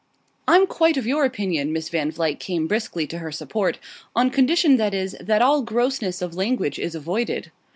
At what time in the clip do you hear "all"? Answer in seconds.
5.43-5.61